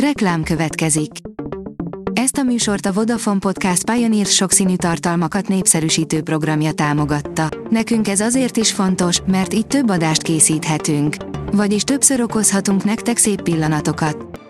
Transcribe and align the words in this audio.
Reklám 0.00 0.42
következik. 0.42 1.10
Ezt 2.12 2.36
a 2.36 2.42
műsort 2.42 2.86
a 2.86 2.92
Vodafone 2.92 3.38
Podcast 3.38 3.90
Pioneer 3.90 4.26
sokszínű 4.26 4.76
tartalmakat 4.76 5.48
népszerűsítő 5.48 6.22
programja 6.22 6.72
támogatta. 6.72 7.48
Nekünk 7.70 8.08
ez 8.08 8.20
azért 8.20 8.56
is 8.56 8.72
fontos, 8.72 9.20
mert 9.26 9.54
így 9.54 9.66
több 9.66 9.90
adást 9.90 10.22
készíthetünk. 10.22 11.16
Vagyis 11.52 11.82
többször 11.82 12.20
okozhatunk 12.20 12.84
nektek 12.84 13.16
szép 13.16 13.42
pillanatokat. 13.42 14.40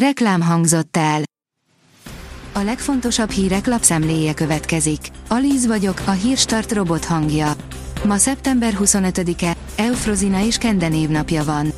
Reklám 0.00 0.40
hangzott 0.40 0.96
el. 0.96 1.22
A 2.52 2.60
legfontosabb 2.60 3.30
hírek 3.30 3.66
lapszemléje 3.66 4.34
következik. 4.34 5.00
Alíz 5.28 5.66
vagyok, 5.66 6.02
a 6.04 6.10
hírstart 6.10 6.72
robot 6.72 7.04
hangja. 7.04 7.52
Ma 8.04 8.16
szeptember 8.16 8.72
25-e, 8.80 9.56
Eufrozina 9.76 10.44
és 10.44 10.58
Kende 10.58 10.88
névnapja 10.88 11.44
van. 11.44 11.72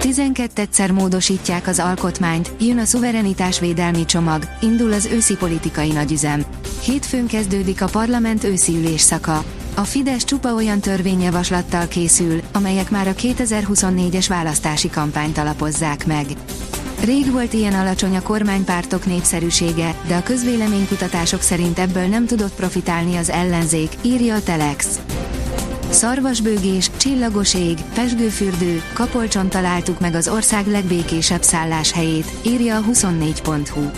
12-szer 0.00 0.92
módosítják 0.92 1.66
az 1.66 1.78
alkotmányt, 1.78 2.50
jön 2.60 2.78
a 2.78 2.84
szuverenitásvédelmi 2.84 4.04
csomag, 4.04 4.42
indul 4.60 4.92
az 4.92 5.06
őszi 5.06 5.36
politikai 5.36 5.92
nagyüzem. 5.92 6.44
Hétfőn 6.82 7.26
kezdődik 7.26 7.82
a 7.82 7.86
parlament 7.86 8.44
őszi 8.44 8.76
ülésszaka. 8.76 9.44
A 9.74 9.80
Fidesz 9.80 10.24
csupa 10.24 10.54
olyan 10.54 10.80
törvényjavaslattal 10.80 11.88
készül, 11.88 12.40
amelyek 12.52 12.90
már 12.90 13.08
a 13.08 13.14
2024-es 13.14 14.26
választási 14.28 14.90
kampányt 14.90 15.38
alapozzák 15.38 16.06
meg. 16.06 16.26
Rég 17.04 17.32
volt 17.32 17.52
ilyen 17.52 17.74
alacsony 17.74 18.16
a 18.16 18.22
kormánypártok 18.22 19.06
népszerűsége, 19.06 19.94
de 20.06 20.16
a 20.16 20.22
közvéleménykutatások 20.22 21.40
szerint 21.40 21.78
ebből 21.78 22.06
nem 22.06 22.26
tudott 22.26 22.54
profitálni 22.54 23.16
az 23.16 23.30
ellenzék, 23.30 23.90
írja 24.02 24.34
a 24.34 24.42
Telex. 24.42 25.00
Szarvasbőgés, 25.90 26.90
csillagos 26.96 27.54
ég, 27.54 27.78
pesgőfürdő, 27.94 28.82
kapolcson 28.94 29.48
találtuk 29.48 30.00
meg 30.00 30.14
az 30.14 30.28
ország 30.28 30.66
legbékésebb 30.66 31.42
szálláshelyét, 31.42 32.32
írja 32.42 32.76
a 32.76 32.82
24.hu. 32.92 33.90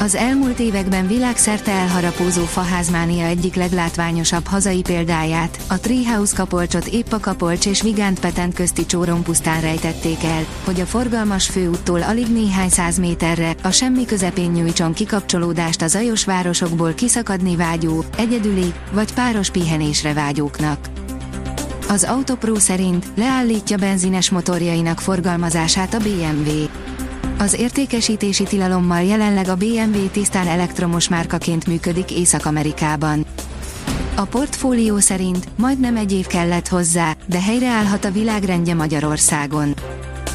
Az 0.00 0.14
elmúlt 0.14 0.58
években 0.58 1.06
világszerte 1.06 1.70
elharapózó 1.70 2.44
faházmánia 2.44 3.26
egyik 3.26 3.54
leglátványosabb 3.54 4.46
hazai 4.46 4.80
példáját, 4.80 5.58
a 5.68 5.80
Treehouse 5.80 6.36
kapolcsot 6.36 6.86
épp 6.86 7.12
a 7.12 7.18
Kapolcs 7.18 7.66
és 7.66 7.82
Vigánt 7.82 8.20
Petent 8.20 8.54
közti 8.54 8.86
csórompusztán 8.86 9.60
rejtették 9.60 10.24
el, 10.24 10.44
hogy 10.64 10.80
a 10.80 10.86
forgalmas 10.86 11.46
főúttól 11.46 12.02
alig 12.02 12.32
néhány 12.32 12.68
száz 12.68 12.98
méterre, 12.98 13.54
a 13.62 13.70
semmi 13.70 14.04
közepén 14.04 14.50
nyújtson 14.50 14.92
kikapcsolódást 14.92 15.82
a 15.82 15.86
zajos 15.86 16.24
városokból 16.24 16.92
kiszakadni 16.92 17.56
vágyó, 17.56 18.04
egyedüli, 18.16 18.72
vagy 18.92 19.14
páros 19.14 19.50
pihenésre 19.50 20.12
vágyóknak. 20.12 20.99
Az 21.90 22.04
Autopro 22.04 22.58
szerint 22.58 23.06
leállítja 23.14 23.76
benzines 23.76 24.30
motorjainak 24.30 25.00
forgalmazását 25.00 25.94
a 25.94 25.98
BMW. 25.98 26.50
Az 27.38 27.54
értékesítési 27.54 28.44
tilalommal 28.44 29.02
jelenleg 29.02 29.48
a 29.48 29.54
BMW 29.54 30.08
tisztán 30.10 30.46
elektromos 30.46 31.08
márkaként 31.08 31.66
működik 31.66 32.10
Észak-Amerikában. 32.18 33.26
A 34.14 34.24
portfólió 34.24 34.98
szerint 34.98 35.48
majdnem 35.56 35.96
egy 35.96 36.12
év 36.12 36.26
kellett 36.26 36.68
hozzá, 36.68 37.16
de 37.26 37.40
helyreállhat 37.40 38.04
a 38.04 38.10
világrendje 38.10 38.74
Magyarországon. 38.74 39.74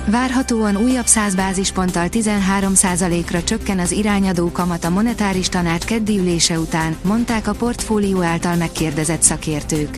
Várhatóan 0.07 0.77
újabb 0.77 1.07
100 1.07 1.35
bázisponttal 1.35 2.07
13%-ra 2.11 3.43
csökken 3.43 3.79
az 3.79 3.91
irányadó 3.91 4.51
kamat 4.51 4.83
a 4.83 4.89
monetáris 4.89 5.49
tanács 5.49 5.85
keddi 5.85 6.17
ülése 6.17 6.59
után, 6.59 6.95
mondták 7.01 7.47
a 7.47 7.53
portfólió 7.53 8.21
által 8.21 8.55
megkérdezett 8.55 9.21
szakértők 9.21 9.97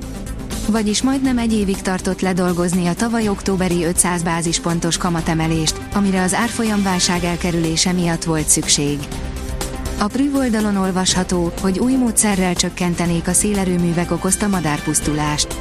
vagyis 0.68 1.02
majdnem 1.02 1.38
egy 1.38 1.54
évig 1.54 1.82
tartott 1.82 2.22
ledolgozni 2.22 2.88
a 2.88 2.94
tavaly 2.94 3.28
októberi 3.28 3.84
500 3.84 4.24
bázispontos 4.24 4.98
kamatemelést, 4.98 5.80
amire 5.94 6.22
az 6.22 6.34
árfolyamválság 6.34 7.24
elkerülése 7.24 7.92
miatt 7.92 8.24
volt 8.24 8.48
szükség. 8.48 9.00
A 10.00 10.08
Prüv 10.08 10.36
oldalon 10.36 10.76
olvasható, 10.76 11.52
hogy 11.62 11.80
új 11.80 11.94
módszerrel 11.94 12.56
csökkentenék 12.56 13.28
a 13.28 13.34
szélerőművek 13.34 14.12
okozta 14.12 14.48
madárpusztulást. 14.48 15.56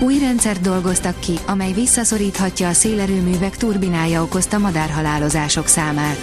Új 0.00 0.18
rendszert 0.18 0.60
dolgoztak 0.60 1.20
ki, 1.20 1.38
amely 1.46 1.72
visszaszoríthatja 1.72 2.68
a 2.68 2.72
szélerőművek 2.72 3.56
turbinája 3.56 4.22
okozta 4.22 4.58
madárhalálozások 4.58 5.66
számát. 5.66 6.18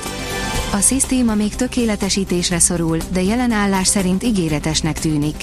A 0.74 0.80
szisztéma 0.80 1.36
még 1.36 1.56
tökéletesítésre 1.56 2.60
szorul, 2.60 2.98
de 3.12 3.22
jelen 3.22 3.52
állás 3.52 3.88
szerint 3.88 4.24
ígéretesnek 4.24 5.00
tűnik. 5.00 5.36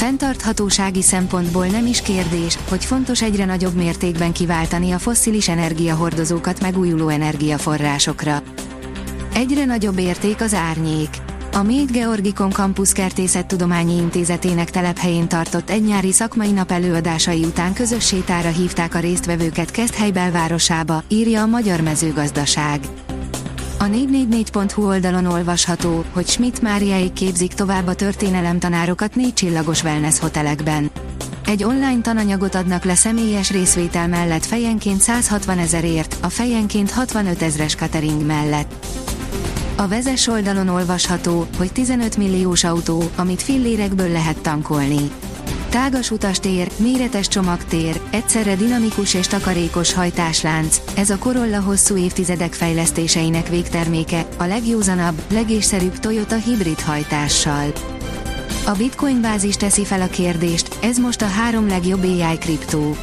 Fenntarthatósági 0.00 1.02
szempontból 1.02 1.66
nem 1.66 1.86
is 1.86 2.00
kérdés, 2.00 2.58
hogy 2.68 2.84
fontos 2.84 3.22
egyre 3.22 3.44
nagyobb 3.44 3.74
mértékben 3.74 4.32
kiváltani 4.32 4.90
a 4.90 4.98
fosszilis 4.98 5.48
energiahordozókat 5.48 6.60
megújuló 6.60 7.08
energiaforrásokra. 7.08 8.42
Egyre 9.34 9.64
nagyobb 9.64 9.98
érték 9.98 10.40
az 10.40 10.54
árnyék. 10.54 11.08
A 11.52 11.62
Méd 11.62 11.90
Georgikon 11.90 12.50
Campus 12.50 12.92
Kertészettudományi 12.92 13.96
Intézetének 13.96 14.70
telephelyén 14.70 15.28
tartott 15.28 15.70
egynyári 15.70 16.12
szakmai 16.12 16.50
nap 16.50 16.70
előadásai 16.70 17.44
után 17.44 17.72
közös 17.72 18.06
sétára 18.06 18.48
hívták 18.48 18.94
a 18.94 18.98
résztvevőket 18.98 19.70
Keszthely 19.70 20.10
belvárosába, 20.10 21.02
írja 21.08 21.42
a 21.42 21.46
Magyar 21.46 21.80
Mezőgazdaság. 21.80 22.80
A 23.82 23.84
444.hu 23.84 24.86
oldalon 24.86 25.26
olvasható, 25.26 26.04
hogy 26.12 26.26
Schmidt 26.26 26.62
Máriáig 26.62 27.12
képzik 27.12 27.54
tovább 27.54 27.86
a 27.86 27.94
történelemtanárokat 27.94 29.14
négy 29.14 29.34
csillagos 29.34 29.82
wellness 29.82 30.18
hotelekben. 30.18 30.90
Egy 31.46 31.64
online 31.64 32.00
tananyagot 32.00 32.54
adnak 32.54 32.84
le 32.84 32.94
személyes 32.94 33.50
részvétel 33.50 34.08
mellett 34.08 34.44
fejenként 34.44 35.00
160 35.00 35.58
ezerért, 35.58 36.16
a 36.20 36.28
fejenként 36.28 36.90
65 36.90 37.42
ezres 37.42 37.74
catering 37.74 38.26
mellett. 38.26 38.86
A 39.76 39.88
vezes 39.88 40.26
oldalon 40.26 40.68
olvasható, 40.68 41.46
hogy 41.56 41.72
15 41.72 42.16
milliós 42.16 42.64
autó, 42.64 43.02
amit 43.16 43.42
fillérekből 43.42 44.08
lehet 44.08 44.38
tankolni. 44.38 45.10
Tágas 45.70 46.10
utastér, 46.10 46.70
méretes 46.76 47.28
csomagtér, 47.28 48.00
egyszerre 48.10 48.54
dinamikus 48.56 49.14
és 49.14 49.26
takarékos 49.26 49.92
hajtáslánc, 49.92 50.80
ez 50.96 51.10
a 51.10 51.18
Corolla 51.18 51.60
hosszú 51.60 51.96
évtizedek 51.96 52.52
fejlesztéseinek 52.52 53.48
végterméke, 53.48 54.26
a 54.36 54.44
legjózanabb, 54.44 55.22
legészszerűbb 55.32 55.98
Toyota 55.98 56.36
hibrid 56.36 56.80
hajtással. 56.80 57.72
A 58.66 58.70
Bitcoin 58.70 59.20
bázis 59.20 59.56
teszi 59.56 59.84
fel 59.84 60.00
a 60.00 60.06
kérdést, 60.06 60.78
ez 60.82 60.98
most 60.98 61.22
a 61.22 61.28
három 61.28 61.68
legjobb 61.68 62.02
AI 62.02 62.38
kriptó. 62.38 62.96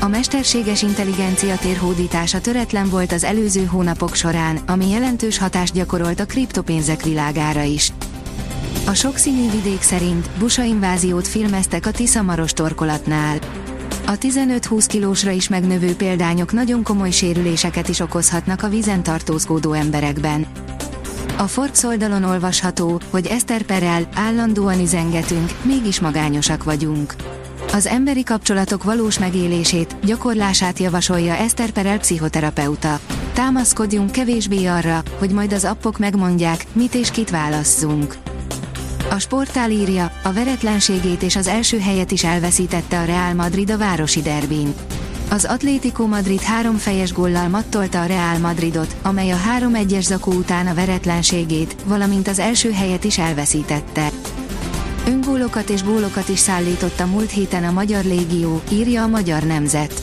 A 0.00 0.08
mesterséges 0.08 0.82
intelligencia 0.82 1.56
térhódítása 1.56 2.40
töretlen 2.40 2.88
volt 2.88 3.12
az 3.12 3.24
előző 3.24 3.64
hónapok 3.64 4.14
során, 4.14 4.58
ami 4.66 4.90
jelentős 4.90 5.38
hatást 5.38 5.74
gyakorolt 5.74 6.20
a 6.20 6.26
kriptopénzek 6.26 7.02
világára 7.02 7.62
is. 7.62 7.92
A 8.88 8.94
sokszínű 8.94 9.50
vidék 9.50 9.82
szerint 9.82 10.30
busa 10.38 10.62
inváziót 10.62 11.28
filmeztek 11.28 11.86
a 11.86 11.90
Tisza-Maros 11.90 12.52
torkolatnál. 12.52 13.38
A 14.06 14.12
15-20 14.12 14.84
kilósra 14.88 15.30
is 15.30 15.48
megnövő 15.48 15.96
példányok 15.96 16.52
nagyon 16.52 16.82
komoly 16.82 17.10
sérüléseket 17.10 17.88
is 17.88 18.00
okozhatnak 18.00 18.62
a 18.62 18.68
vízen 18.68 19.02
tartózkodó 19.02 19.72
emberekben. 19.72 20.46
A 21.36 21.42
Forbes 21.42 21.82
oldalon 21.82 22.24
olvasható, 22.24 23.00
hogy 23.10 23.26
Eszter 23.26 23.62
Perel, 23.62 24.08
állandóan 24.14 24.80
üzengetünk, 24.80 25.52
mégis 25.62 26.00
magányosak 26.00 26.64
vagyunk. 26.64 27.14
Az 27.72 27.86
emberi 27.86 28.22
kapcsolatok 28.22 28.84
valós 28.84 29.18
megélését, 29.18 29.96
gyakorlását 30.04 30.78
javasolja 30.78 31.34
Eszter 31.34 31.70
Perel 31.70 31.98
pszichoterapeuta. 31.98 33.00
Támaszkodjunk 33.32 34.10
kevésbé 34.10 34.66
arra, 34.66 35.02
hogy 35.18 35.30
majd 35.30 35.52
az 35.52 35.64
appok 35.64 35.98
megmondják, 35.98 36.66
mit 36.72 36.94
és 36.94 37.10
kit 37.10 37.30
válasszunk. 37.30 38.27
A 39.10 39.18
sportál 39.18 39.70
írja, 39.70 40.12
a 40.22 40.32
veretlenségét 40.32 41.22
és 41.22 41.36
az 41.36 41.46
első 41.46 41.78
helyet 41.78 42.10
is 42.10 42.24
elveszítette 42.24 42.98
a 42.98 43.04
Real 43.04 43.34
Madrid 43.34 43.70
a 43.70 43.78
városi 43.78 44.22
derbin. 44.22 44.74
Az 45.30 45.44
Atlético 45.44 46.06
Madrid 46.06 46.40
három 46.40 46.76
fejes 46.76 47.12
góllal 47.12 47.48
mattolta 47.48 48.00
a 48.00 48.04
Real 48.04 48.38
Madridot, 48.38 48.96
amely 49.02 49.30
a 49.30 49.36
3-1-es 49.58 50.02
zakó 50.02 50.32
után 50.32 50.66
a 50.66 50.74
veretlenségét, 50.74 51.76
valamint 51.84 52.28
az 52.28 52.38
első 52.38 52.72
helyet 52.72 53.04
is 53.04 53.18
elveszítette. 53.18 54.10
Öngólokat 55.06 55.70
és 55.70 55.84
gólokat 55.84 56.28
is 56.28 56.38
szállított 56.38 57.00
a 57.00 57.06
múlt 57.06 57.30
héten 57.30 57.64
a 57.64 57.72
Magyar 57.72 58.04
Légió, 58.04 58.62
írja 58.72 59.02
a 59.02 59.08
Magyar 59.08 59.42
Nemzet. 59.42 60.02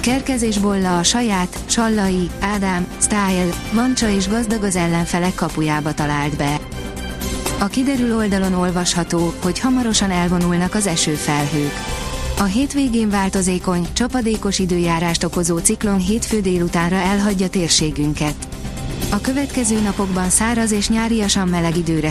Kerkezés 0.00 0.58
bolla 0.58 0.98
a 0.98 1.02
saját, 1.02 1.58
Sallai, 1.66 2.30
Ádám, 2.40 2.86
Style, 3.00 3.48
Vancsa 3.72 4.08
és 4.08 4.28
gazdag 4.28 4.62
az 4.62 4.76
ellenfelek 4.76 5.34
kapujába 5.34 5.94
talált 5.94 6.36
be. 6.36 6.60
A 7.62 7.66
kiderül 7.66 8.16
oldalon 8.16 8.52
olvasható, 8.52 9.34
hogy 9.42 9.58
hamarosan 9.58 10.10
elvonulnak 10.10 10.74
az 10.74 10.86
esőfelhők. 10.86 11.72
A 12.38 12.42
hétvégén 12.42 13.10
változékony, 13.10 13.86
csapadékos 13.92 14.58
időjárást 14.58 15.24
okozó 15.24 15.58
ciklon 15.58 15.98
hétfő 15.98 16.40
délutánra 16.40 16.96
elhagyja 16.96 17.48
térségünket. 17.48 18.34
A 19.10 19.20
következő 19.20 19.80
napokban 19.80 20.30
száraz 20.30 20.72
és 20.72 20.88
nyáriasan 20.88 21.48
meleg 21.48 21.76
időre 21.76 22.10